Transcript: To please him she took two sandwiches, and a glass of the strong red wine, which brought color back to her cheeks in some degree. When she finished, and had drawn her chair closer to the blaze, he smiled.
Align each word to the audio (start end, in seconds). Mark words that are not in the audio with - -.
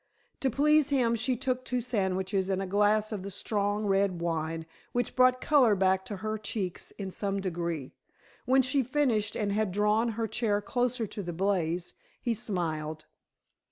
To 0.39 0.49
please 0.49 0.89
him 0.89 1.13
she 1.13 1.37
took 1.37 1.63
two 1.63 1.79
sandwiches, 1.79 2.49
and 2.49 2.59
a 2.59 2.65
glass 2.65 3.11
of 3.11 3.21
the 3.21 3.29
strong 3.29 3.85
red 3.85 4.19
wine, 4.19 4.65
which 4.93 5.15
brought 5.15 5.39
color 5.39 5.75
back 5.75 6.05
to 6.05 6.17
her 6.25 6.39
cheeks 6.39 6.89
in 6.97 7.11
some 7.11 7.39
degree. 7.39 7.93
When 8.45 8.63
she 8.63 8.81
finished, 8.81 9.35
and 9.35 9.51
had 9.51 9.71
drawn 9.71 10.13
her 10.13 10.25
chair 10.27 10.59
closer 10.59 11.05
to 11.05 11.21
the 11.21 11.33
blaze, 11.33 11.93
he 12.19 12.33
smiled. 12.33 13.05